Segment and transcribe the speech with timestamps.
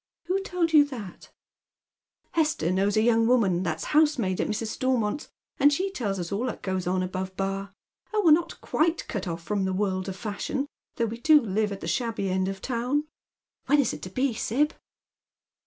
[0.29, 1.29] "Who told you that?""
[2.31, 4.69] Hester knows a young woman that's housemaid at Mrs.
[4.69, 7.71] Stormont's, and she tells us all that goes on Above Bar.
[8.11, 11.71] Oli, we're not quite cut off from the world of fashion, though we do live
[11.71, 13.03] at the shabby end of the town.
[13.67, 14.73] When is it to be, Sib